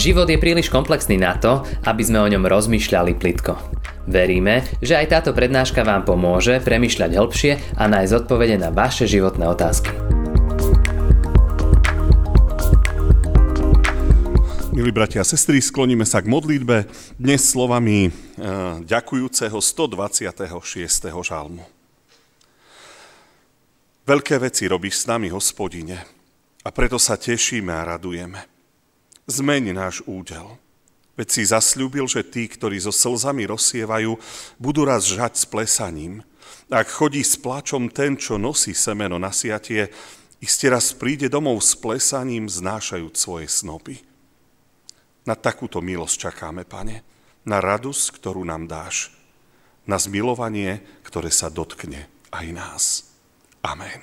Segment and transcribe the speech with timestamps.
[0.00, 3.52] Život je príliš komplexný na to, aby sme o ňom rozmýšľali plitko.
[4.08, 9.44] Veríme, že aj táto prednáška vám pomôže premyšľať hĺbšie a nájsť odpovede na vaše životné
[9.44, 9.92] otázky.
[14.72, 16.88] Milí bratia a sestry, skloníme sa k modlitbe
[17.20, 18.10] dnes slovami e,
[18.80, 20.48] ďakujúceho 126.
[21.12, 21.60] žalmu.
[24.08, 26.00] Veľké veci robíš s nami, hospodine,
[26.64, 28.59] a preto sa tešíme a radujeme.
[29.30, 30.58] Zmeň náš údel.
[31.14, 34.18] Veď si zasľúbil, že tí, ktorí so slzami rozsievajú,
[34.58, 36.26] budú raz žať s plesaním.
[36.66, 39.86] Ak chodí s plačom ten, čo nosí semeno na siatie,
[40.42, 44.02] iste raz príde domov s plesaním, znášajúc svoje snopy.
[45.30, 47.06] Na takúto milosť čakáme, pane,
[47.46, 49.14] na radosť, ktorú nám dáš,
[49.86, 52.84] na zmilovanie, ktoré sa dotkne aj nás.
[53.62, 54.02] Amen.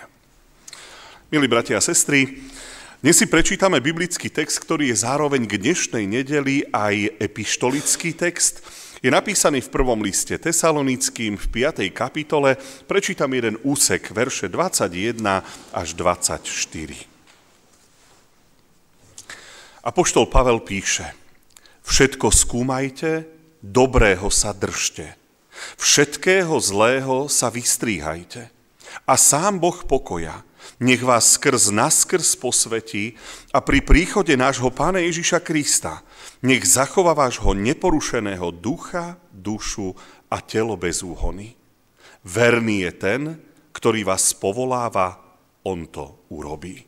[1.27, 2.47] Milí bratia a sestry,
[2.97, 8.65] dnes si prečítame biblický text, ktorý je zároveň k dnešnej nedeli aj epištolický text.
[9.05, 11.93] Je napísaný v prvom liste Tesalonickým v 5.
[11.93, 12.57] kapitole.
[12.89, 15.13] Prečítam jeden úsek, verše 21
[15.77, 16.41] až 24.
[19.85, 21.13] Apoštol Pavel píše,
[21.85, 23.29] všetko skúmajte,
[23.61, 25.13] dobrého sa držte,
[25.77, 28.49] všetkého zlého sa vystríhajte
[29.05, 30.46] a sám Boh pokoja,
[30.79, 33.17] nech vás skrz naskrz posvetí
[33.53, 36.05] a pri príchode nášho Pána Ježiša Krista
[36.45, 39.97] nech zachová vášho neporušeného ducha, dušu
[40.29, 41.57] a telo bez úhony.
[42.21, 43.21] Verný je ten,
[43.73, 45.17] ktorý vás povoláva,
[45.63, 46.81] on to urobí.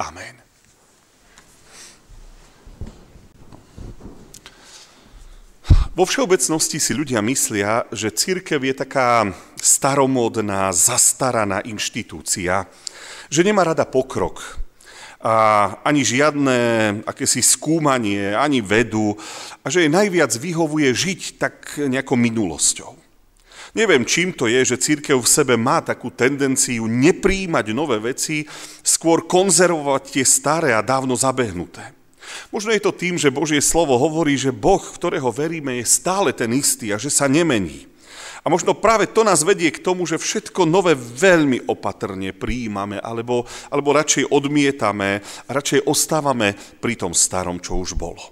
[0.00, 0.50] Amen.
[5.90, 12.70] Vo všeobecnosti si ľudia myslia, že církev je taká staromódna, zastaraná inštitúcia,
[13.30, 14.60] že nemá rada pokrok,
[15.20, 16.58] a ani žiadne
[17.04, 19.12] akési skúmanie, ani vedu
[19.60, 22.96] a že jej najviac vyhovuje žiť tak nejakou minulosťou.
[23.76, 28.48] Neviem, čím to je, že církev v sebe má takú tendenciu nepríjmať nové veci,
[28.82, 31.92] skôr konzervovať tie staré a dávno zabehnuté.
[32.50, 36.32] Možno je to tým, že Božie slovo hovorí, že Boh, v ktorého veríme, je stále
[36.34, 37.89] ten istý a že sa nemení.
[38.40, 43.44] A možno práve to nás vedie k tomu, že všetko nové veľmi opatrne prijímame, alebo,
[43.68, 48.22] alebo radšej odmietame radšej ostávame pri tom starom, čo už bolo.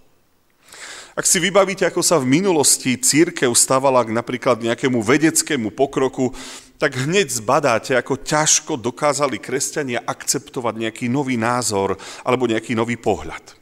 [1.18, 6.30] Ak si vybavíte, ako sa v minulosti církev stávala k napríklad nejakému vedeckému pokroku,
[6.78, 13.57] tak hneď zbadáte, ako ťažko dokázali kresťania akceptovať nejaký nový názor alebo nejaký nový pohľad.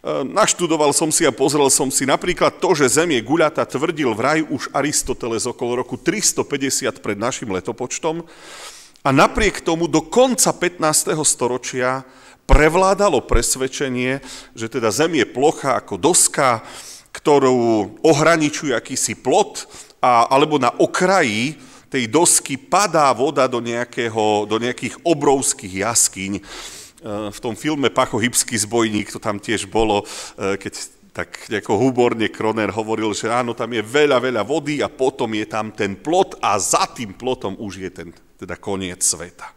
[0.00, 4.16] Ehm, naštudoval som si a pozrel som si napríklad to, že Zem je guľata, tvrdil
[4.16, 8.24] vraj už Aristoteles okolo roku 350 pred našim letopočtom.
[9.04, 11.12] A napriek tomu do konca 15.
[11.24, 12.08] storočia
[12.48, 14.24] prevládalo presvedčenie,
[14.56, 16.64] že teda Zem je plocha ako doska,
[17.12, 19.68] ktorú ohraničuje akýsi plot,
[20.00, 21.60] a, alebo na okraji
[21.92, 26.32] tej dosky padá voda do, nejakého, do nejakých obrovských jaskyň
[27.04, 30.04] v tom filme Pacho Hybský zbojník, to tam tiež bolo,
[30.36, 30.72] e, keď
[31.10, 35.46] tak nejako huborne Kroner hovoril, že áno, tam je veľa, veľa vody a potom je
[35.48, 39.52] tam ten plot a za tým plotom už je ten teda koniec sveta.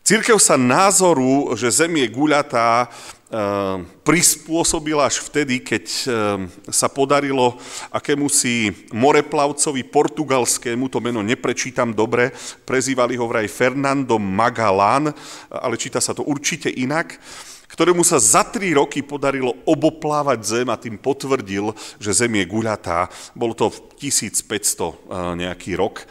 [0.00, 2.88] Církev sa názoru, že Zem je guľatá,
[3.30, 7.54] Ehm, prispôsobila až vtedy, keď ehm, sa podarilo
[7.94, 12.34] akému si moreplavcovi portugalskému, to meno neprečítam dobre,
[12.66, 15.14] prezývali ho vraj Fernando Magalán,
[15.46, 17.22] ale číta sa to určite inak,
[17.70, 21.70] ktorému sa za tri roky podarilo oboplávať Zem a tým potvrdil,
[22.02, 23.06] že Zem je guľatá.
[23.38, 24.42] Bolo to v 1500
[24.90, 26.02] ehm, nejaký rok.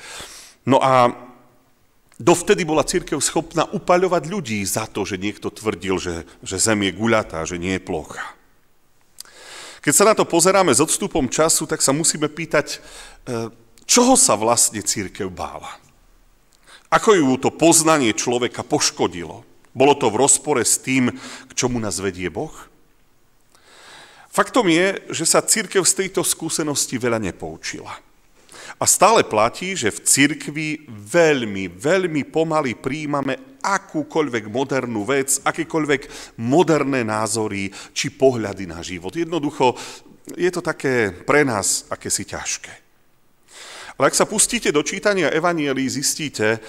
[0.63, 1.11] No a
[2.19, 6.91] Dovtedy bola církev schopná upaľovať ľudí za to, že niekto tvrdil, že, že zem je
[6.91, 8.35] guľatá, že nie je plocha.
[9.79, 12.77] Keď sa na to pozeráme s odstupom času, tak sa musíme pýtať, e,
[13.87, 15.79] čoho sa vlastne církev bála?
[16.91, 19.47] Ako ju to poznanie človeka poškodilo?
[19.71, 21.15] Bolo to v rozpore s tým,
[21.47, 22.51] k čomu nás vedie Boh?
[24.27, 28.08] Faktom je, že sa církev z tejto skúsenosti veľa nepoučila.
[28.77, 36.01] A stále platí, že v cirkvi veľmi, veľmi pomaly príjmame akúkoľvek modernú vec, akékoľvek
[36.39, 39.11] moderné názory či pohľady na život.
[39.11, 39.73] Jednoducho
[40.37, 42.73] je to také pre nás akési ťažké.
[43.99, 46.63] Ale ak sa pustíte do čítania Evanielí, zistíte,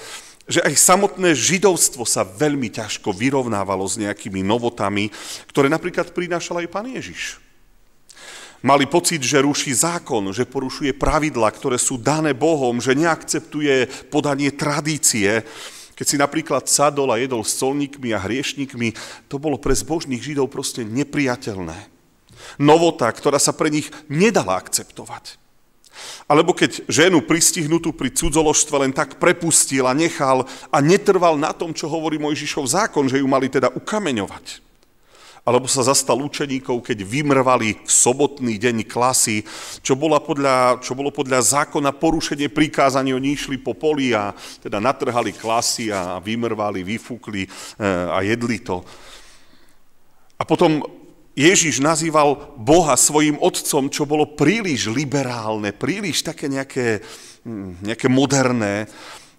[0.50, 5.14] že aj samotné židovstvo sa veľmi ťažko vyrovnávalo s nejakými novotami,
[5.46, 7.38] ktoré napríklad prinášal aj pán Ježiš.
[8.60, 14.52] Mali pocit, že ruší zákon, že porušuje pravidla, ktoré sú dané Bohom, že neakceptuje podanie
[14.52, 15.40] tradície.
[15.96, 18.92] Keď si napríklad sadol a jedol s colníkmi a hriešnikmi,
[19.32, 21.88] to bolo pre zbožných Židov proste nepriateľné.
[22.60, 25.40] Novota, ktorá sa pre nich nedala akceptovať.
[26.28, 31.72] Alebo keď ženu pristihnutú pri cudzoložstve len tak prepustil a nechal a netrval na tom,
[31.72, 34.69] čo hovorí Mojžišov zákon, že ju mali teda ukameňovať.
[35.40, 39.40] Alebo sa zastal učeníkov, keď vymrvali v sobotný deň klasy,
[39.80, 44.78] čo, bola podľa, čo bolo podľa zákona porušenie prikázaní, oni išli po poli a teda
[44.78, 47.50] natrhali klasy a vymrvali, vyfúkli eh,
[48.12, 48.84] a jedli to.
[50.40, 50.84] A potom
[51.36, 57.00] Ježiš nazýval Boha svojim otcom, čo bolo príliš liberálne, príliš také nejaké,
[57.48, 58.90] hm, nejaké moderné.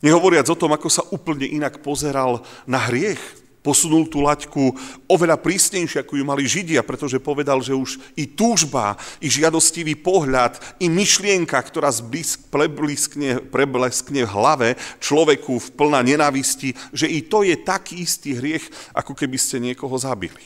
[0.01, 3.21] Nehovoriac o tom, ako sa úplne inak pozeral na hriech.
[3.62, 4.74] Posunul tú laťku
[5.06, 10.58] oveľa prísnejšie, ako ju mali Židia, pretože povedal, že už i túžba, i žiadostivý pohľad,
[10.81, 17.46] i myšlienka, ktorá zblisk, prebleskne, prebleskne v hlave človeku v plná nenávisti, že i to
[17.46, 18.66] je taký istý hriech,
[18.98, 20.42] ako keby ste niekoho zabili.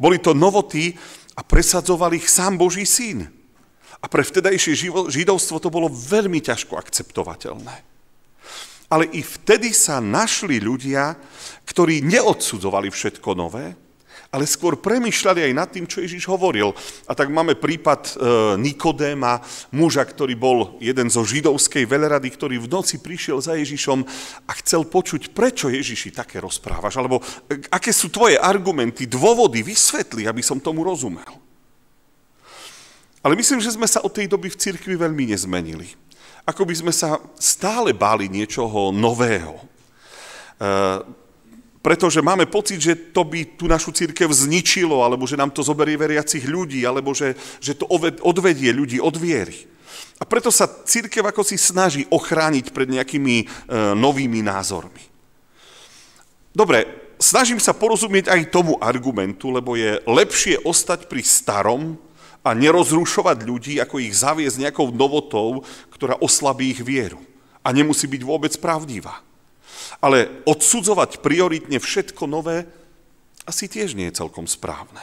[0.00, 0.96] Boli to novoty
[1.36, 3.28] a presadzoval ich sám Boží syn.
[4.00, 7.91] A pre vtedajšie židovstvo to bolo veľmi ťažko akceptovateľné.
[8.92, 11.16] Ale i vtedy sa našli ľudia,
[11.64, 13.72] ktorí neodsudzovali všetko nové,
[14.32, 16.72] ale skôr premyšľali aj nad tým, čo Ježiš hovoril.
[17.04, 18.12] A tak máme prípad e,
[18.56, 19.44] Nikodéma,
[19.76, 24.00] muža, ktorý bol jeden zo židovskej velerady, ktorý v noci prišiel za Ježišom
[24.48, 30.24] a chcel počuť, prečo Ježiši také rozprávaš, alebo e, aké sú tvoje argumenty, dôvody, vysvetli,
[30.24, 31.28] aby som tomu rozumel.
[33.20, 36.01] Ale myslím, že sme sa od tej doby v cirkvi veľmi nezmenili.
[36.42, 39.58] Ako by sme sa stále báli niečoho nového.
[39.58, 39.64] E,
[41.82, 45.98] pretože máme pocit, že to by tú našu církev zničilo, alebo že nám to zoberie
[45.98, 47.86] veriacich ľudí, alebo že, že to
[48.22, 49.66] odvedie ľudí od viery.
[50.18, 53.44] A preto sa církev ako si snaží ochrániť pred nejakými e,
[53.98, 55.02] novými názormi.
[56.54, 56.86] Dobre,
[57.18, 61.98] snažím sa porozumieť aj tomu argumentu, lebo je lepšie ostať pri starom
[62.42, 65.62] a nerozrušovať ľudí, ako ich zaviesť nejakou novotou,
[65.94, 67.22] ktorá oslabí ich vieru.
[67.62, 69.22] A nemusí byť vôbec pravdivá.
[70.02, 72.66] Ale odsudzovať prioritne všetko nové
[73.42, 75.02] asi tiež nie je celkom správne.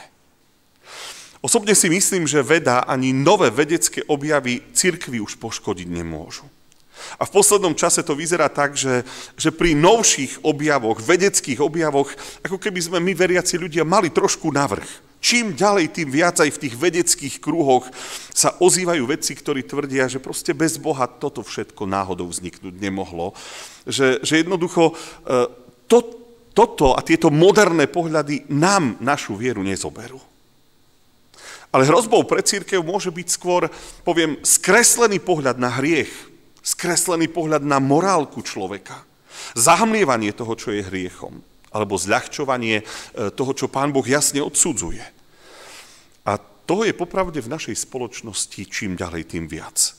[1.40, 6.44] Osobne si myslím, že veda ani nové vedecké objavy cirkvi už poškodiť nemôžu.
[7.16, 9.08] A v poslednom čase to vyzerá tak, že,
[9.40, 12.12] že pri novších objavoch, vedeckých objavoch,
[12.44, 14.84] ako keby sme my veriaci ľudia mali trošku navrh.
[15.20, 17.84] Čím ďalej, tým viac aj v tých vedeckých kruhoch
[18.32, 23.36] sa ozývajú vedci, ktorí tvrdia, že proste bez Boha toto všetko náhodou vzniknúť nemohlo.
[23.84, 24.94] Že, že jednoducho e,
[25.84, 25.98] to,
[26.56, 30.16] toto a tieto moderné pohľady nám našu vieru nezoberú.
[31.68, 33.68] Ale hrozbou pre církev môže byť skôr,
[34.02, 36.10] poviem, skreslený pohľad na hriech,
[36.64, 39.04] skreslený pohľad na morálku človeka,
[39.52, 42.84] zahmlievanie toho, čo je hriechom alebo zľahčovanie e,
[43.30, 45.02] toho, čo Pán Boh jasne odsudzuje.
[46.26, 46.36] A
[46.66, 49.98] toho je popravde v našej spoločnosti čím ďalej, tým viac.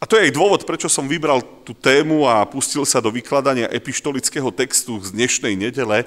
[0.00, 3.68] A to je aj dôvod, prečo som vybral tú tému a pustil sa do vykladania
[3.72, 6.04] epištolického textu z dnešnej nedele,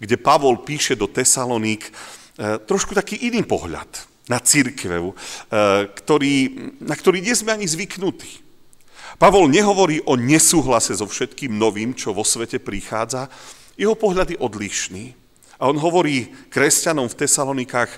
[0.00, 1.92] kde Pavol píše do Tesaloník e,
[2.64, 3.88] trošku taký iný pohľad
[4.28, 5.14] na církev, e,
[5.88, 6.34] ktorý,
[6.80, 8.44] na ktorý nie sme ani zvyknutí.
[9.20, 13.28] Pavol nehovorí o nesúhlase so všetkým novým, čo vo svete prichádza,
[13.80, 15.16] jeho pohľad je odlišný.
[15.56, 17.88] A on hovorí kresťanom v Tesalonikách,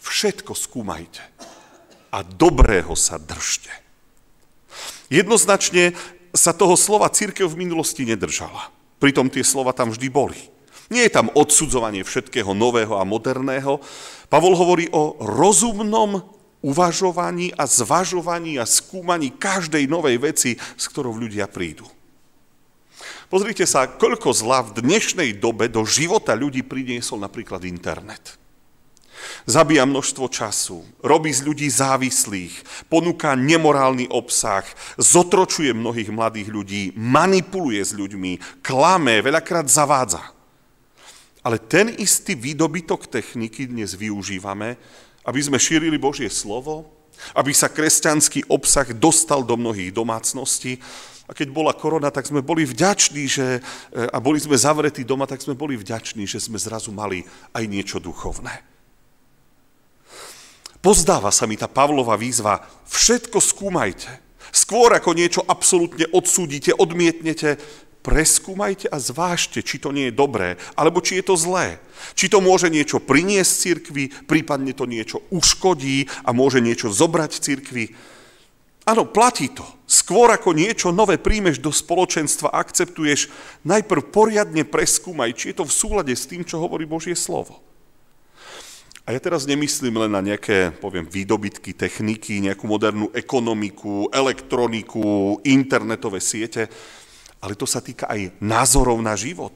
[0.00, 1.20] všetko skúmajte
[2.12, 3.72] a dobrého sa držte.
[5.08, 5.96] Jednoznačne
[6.30, 8.70] sa toho slova církev v minulosti nedržala.
[9.02, 10.38] Pritom tie slova tam vždy boli.
[10.90, 13.78] Nie je tam odsudzovanie všetkého nového a moderného.
[14.26, 16.24] Pavol hovorí o rozumnom
[16.60, 21.86] uvažovaní a zvažovaní a skúmaní každej novej veci, s ktorou ľudia prídu.
[23.30, 28.34] Pozrite sa, koľko zla v dnešnej dobe do života ľudí priniesol napríklad internet.
[29.46, 32.50] Zabíja množstvo času, robí z ľudí závislých,
[32.90, 34.66] ponúka nemorálny obsah,
[34.98, 40.34] zotročuje mnohých mladých ľudí, manipuluje s ľuďmi, klame, veľakrát zavádza.
[41.46, 44.74] Ale ten istý výdobytok techniky dnes využívame,
[45.22, 46.90] aby sme šírili Božie slovo,
[47.38, 50.82] aby sa kresťanský obsah dostal do mnohých domácností
[51.30, 53.62] a keď bola korona, tak sme boli vďační, že,
[53.94, 57.22] e, a boli sme zavretí doma, tak sme boli vďační, že sme zrazu mali
[57.54, 58.50] aj niečo duchovné.
[60.82, 64.10] Pozdáva sa mi tá Pavlova výzva, všetko skúmajte.
[64.50, 67.62] Skôr ako niečo absolútne odsúdite, odmietnete,
[68.02, 71.78] preskúmajte a zvážte, či to nie je dobré, alebo či je to zlé.
[72.18, 77.94] Či to môže niečo priniesť cirkvi, prípadne to niečo uškodí a môže niečo zobrať cirkvi.
[78.90, 79.62] Áno, platí to.
[79.86, 83.30] Skôr ako niečo nové príjmeš do spoločenstva, akceptuješ,
[83.62, 87.62] najprv poriadne preskúmaj, či je to v súlade s tým, čo hovorí Božie slovo.
[89.06, 96.18] A ja teraz nemyslím len na nejaké, poviem, výdobytky, techniky, nejakú modernú ekonomiku, elektroniku, internetové
[96.18, 96.66] siete,
[97.38, 99.54] ale to sa týka aj názorov na život.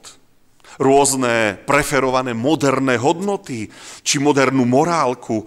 [0.79, 3.67] Rôzne preferované moderné hodnoty,
[3.99, 5.43] či modernú morálku.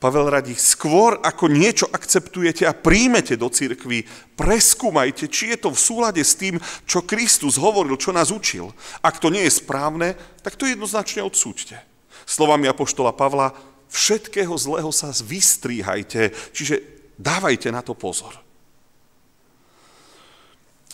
[0.00, 5.78] Pavel radí, skôr ako niečo akceptujete a príjmete do cirkvi, preskúmajte, či je to v
[5.78, 6.56] súlade s tým,
[6.88, 8.72] čo Kristus hovoril, čo nás učil.
[9.04, 11.90] Ak to nie je správne, tak to jednoznačne odsúďte
[12.30, 13.50] slovami Apoštola Pavla,
[13.90, 16.78] všetkého zlého sa vystríhajte, čiže
[17.18, 18.38] dávajte na to pozor.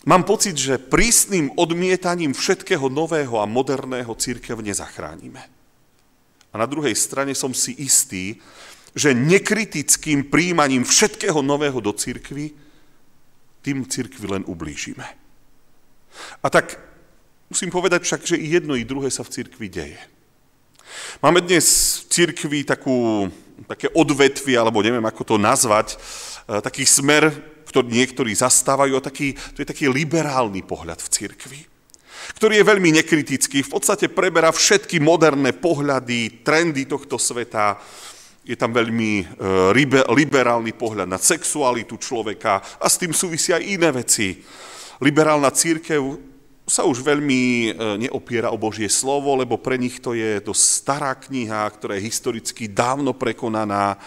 [0.07, 5.45] Mám pocit, že prísnym odmietaním všetkého nového a moderného církev nezachránime.
[6.49, 8.39] A na druhej strane som si istý,
[8.97, 12.57] že nekritickým príjmaním všetkého nového do církvy
[13.61, 15.05] tým církvi len ublížime.
[16.41, 16.81] A tak
[17.51, 20.01] musím povedať však, že i jedno, i druhé sa v církvi deje.
[21.21, 21.67] Máme dnes
[22.01, 23.29] v církvi takú,
[23.69, 25.97] také odvetvy, alebo neviem, ako to nazvať, e,
[26.63, 27.29] taký smer,
[27.67, 31.61] ktorý niektorí zastávajú, a taký, to je taký liberálny pohľad v církvi,
[32.39, 37.79] ktorý je veľmi nekritický, v podstate preberá všetky moderné pohľady, trendy tohto sveta,
[38.47, 39.25] je tam veľmi e,
[40.07, 44.39] liberálny pohľad na sexualitu človeka a s tým súvisia aj iné veci.
[45.03, 45.99] Liberálna církev
[46.63, 47.71] sa už veľmi e,
[48.07, 52.71] neopiera o Božie slovo, lebo pre nich to je dosť stará kniha, ktorá je historicky
[52.71, 53.99] dávno prekonaná.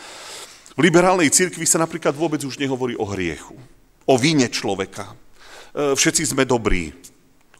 [0.73, 3.61] V liberálnej cirkvi sa napríklad vôbec už nehovorí o hriechu,
[4.09, 5.13] o vine človeka.
[5.77, 6.97] E, všetci sme dobrí,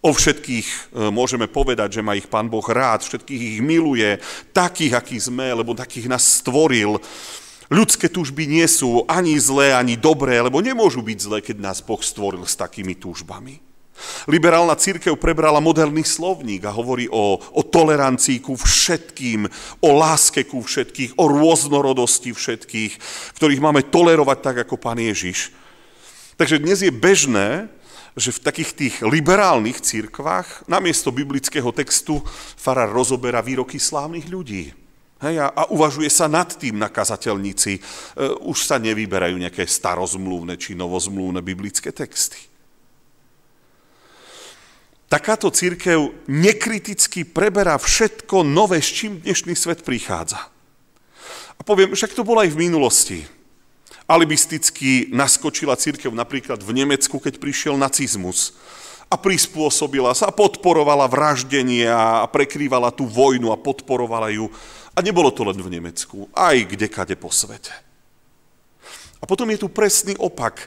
[0.01, 4.17] O všetkých e, môžeme povedať, že má ich Pán Boh rád, všetkých ich miluje,
[4.57, 6.97] takých, akí sme, lebo takých nás stvoril.
[7.69, 12.01] Ľudské túžby nie sú ani zlé, ani dobré, lebo nemôžu byť zlé, keď nás Boh
[12.01, 13.61] stvoril s takými túžbami.
[14.25, 19.45] Liberálna církev prebrala moderný slovník a hovorí o, o tolerancii ku všetkým,
[19.85, 22.93] o láske ku všetkých, o rôznorodosti všetkých,
[23.37, 25.53] ktorých máme tolerovať tak, ako pán Ježiš.
[26.41, 27.69] Takže dnes je bežné,
[28.19, 32.23] že v takých tých liberálnych církvách namiesto biblického textu
[32.59, 34.75] farár rozoberá výroky slávnych ľudí.
[35.21, 37.73] Hej, a, a uvažuje sa nad tým na kazateľnici.
[37.77, 37.81] E,
[38.41, 42.41] už sa nevyberajú nejaké starozmluvné či novozmluvné biblické texty.
[45.11, 50.39] Takáto církev nekriticky preberá všetko nové, s čím dnešný svet prichádza.
[51.59, 53.19] A poviem, však to bolo aj v minulosti.
[54.11, 58.59] Alibisticky naskočila církev napríklad v Nemecku, keď prišiel nacizmus
[59.07, 64.51] a prispôsobila sa podporovala vraždenie a prekrývala tú vojnu a podporovala ju.
[64.95, 67.90] A nebolo to len v Nemecku, aj kdekade po svete.
[69.21, 70.67] A potom je tu presný opak e,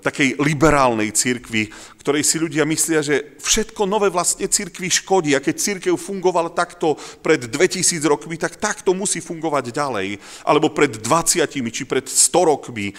[0.00, 1.68] takej liberálnej cirkvi,
[2.00, 5.36] ktorej si ľudia myslia, že všetko nové vlastne cirkvi škodí.
[5.36, 10.16] A keď církev fungovala takto pred 2000 rokmi, tak takto musí fungovať ďalej.
[10.48, 12.96] Alebo pred 20 či pred 100 rokmi.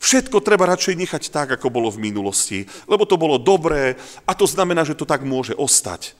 [0.00, 4.48] Všetko treba radšej nechať tak, ako bolo v minulosti, lebo to bolo dobré a to
[4.48, 6.16] znamená, že to tak môže ostať.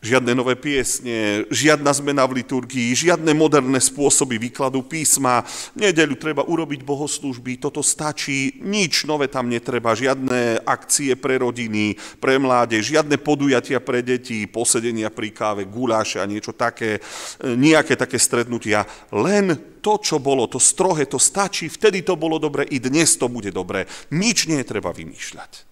[0.00, 5.44] Žiadne nové piesne, žiadna zmena v liturgii, žiadne moderné spôsoby výkladu písma.
[5.76, 12.00] V nedeľu treba urobiť bohoslúžby, toto stačí, nič nové tam netreba, žiadne akcie pre rodiny,
[12.16, 17.04] pre mládež, žiadne podujatia pre deti, posedenia pri káve, guláše a niečo také,
[17.44, 18.88] nejaké také stretnutia.
[19.12, 19.52] Len
[19.84, 23.52] to, čo bolo, to strohe, to stačí, vtedy to bolo dobre, i dnes to bude
[23.52, 23.84] dobre.
[24.16, 25.69] Nič nie je treba vymýšľať.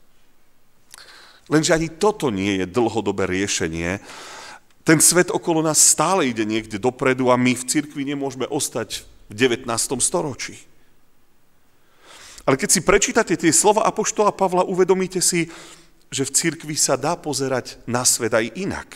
[1.48, 4.04] Lenže ani toto nie je dlhodobé riešenie.
[4.84, 9.32] Ten svet okolo nás stále ide niekde dopredu a my v cirkvi nemôžeme ostať v
[9.36, 9.68] 19.
[10.00, 10.56] storočí.
[12.48, 15.52] Ale keď si prečítate tie slova Apoštola Pavla, uvedomíte si,
[16.08, 18.88] že v cirkvi sa dá pozerať na svet aj inak.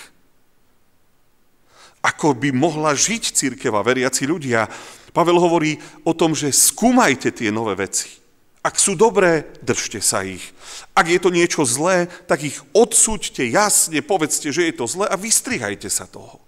[2.00, 4.73] Ako by mohla žiť církev a veriaci ľudia.
[5.12, 5.76] Pavel hovorí
[6.09, 8.21] o tom, že skúmajte tie nové veci.
[8.62, 10.54] Ak sú dobré, držte sa ich.
[10.95, 15.19] Ak je to niečo zlé, tak ich odsúďte jasne, povedzte, že je to zlé a
[15.19, 16.38] vystrihajte sa toho.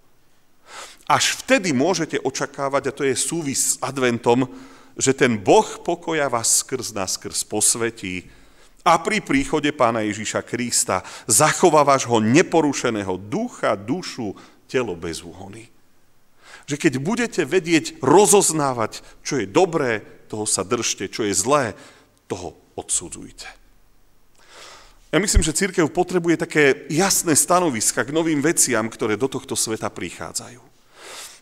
[1.11, 4.47] Až vtedy môžete očakávať, a to je súvis s adventom,
[4.95, 8.31] že ten Boh pokoja vás skrz nás skrz posvetí
[8.87, 14.39] a pri príchode pána Ježíša Krista zachová vášho neporušeného ducha, dušu,
[14.71, 15.67] telo bez úhony.
[16.71, 21.77] Že keď budete vedieť rozoznávať, čo je dobré, toho sa držte, čo je zlé,
[22.35, 23.47] toho odsudzujte.
[25.15, 29.87] Ja myslím, že církev potrebuje také jasné stanoviska k novým veciam, ktoré do tohto sveta
[29.87, 30.59] prichádzajú.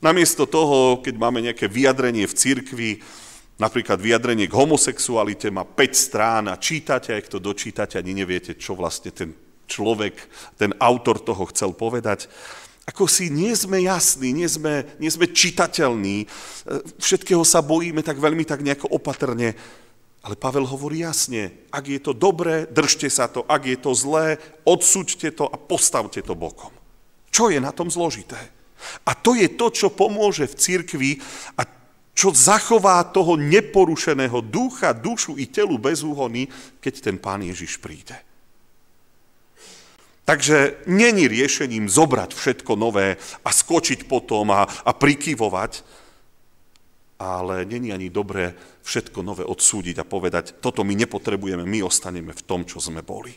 [0.04, 2.90] Namiesto toho, keď máme nejaké vyjadrenie v církvi,
[3.56, 8.76] napríklad vyjadrenie k homosexualite má 5 strán a čítate, ak to dočítate, ani neviete, čo
[8.76, 9.32] vlastne ten
[9.64, 10.20] človek,
[10.60, 12.28] ten autor toho chcel povedať.
[12.84, 16.26] Ako si nie sme jasní, nie sme, nie sme čitateľní, e,
[16.98, 19.54] všetkého sa bojíme tak veľmi, tak nejako opatrne.
[20.22, 24.38] Ale Pavel hovorí jasne, ak je to dobré, držte sa to, ak je to zlé,
[24.62, 26.70] odsúďte to a postavte to bokom.
[27.34, 28.38] Čo je na tom zložité?
[29.02, 31.10] A to je to, čo pomôže v cirkvi
[31.58, 31.66] a
[32.12, 36.46] čo zachová toho neporušeného ducha, dušu i telu bez úhony,
[36.78, 38.14] keď ten pán Ježiš príde.
[40.22, 45.82] Takže není riešením zobrať všetko nové a skočiť potom a, a prikyvovať,
[47.22, 48.50] ale není ani dobré
[48.82, 53.30] všetko nové odsúdiť a povedať, toto my nepotrebujeme, my ostaneme v tom, čo sme boli.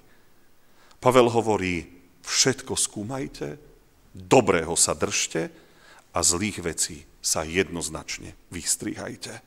[0.97, 1.85] Pavel hovorí,
[2.25, 3.61] všetko skúmajte,
[4.17, 5.53] dobrého sa držte
[6.15, 9.37] a zlých vecí sa jednoznačne vystrihajte.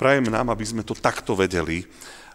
[0.00, 1.84] Prajem nám, aby sme to takto vedeli,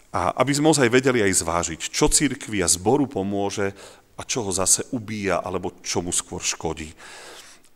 [0.09, 3.77] a aby sme ozaj vedeli aj zvážiť, čo církvi a zboru pomôže
[4.17, 6.89] a čo ho zase ubíja, alebo čo mu skôr škodí.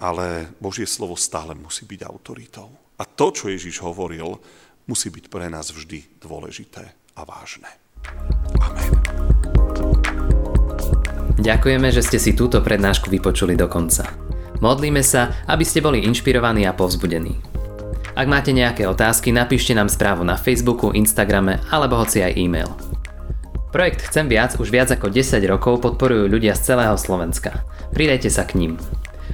[0.03, 2.67] Ale Božie slovo stále musí byť autoritou.
[2.99, 4.35] A to, čo Ježiš hovoril,
[4.83, 7.71] musí byť pre nás vždy dôležité a vážne.
[8.59, 8.91] Amen.
[11.39, 14.11] Ďakujeme, že ste si túto prednášku vypočuli do konca.
[14.59, 17.35] Modlíme sa, aby ste boli inšpirovaní a povzbudení.
[18.13, 22.71] Ak máte nejaké otázky, napíšte nám správu na Facebooku, Instagrame alebo hoci aj e-mail.
[23.73, 27.65] Projekt Chcem viac už viac ako 10 rokov podporujú ľudia z celého Slovenska.
[27.89, 28.77] Pridajte sa k ním.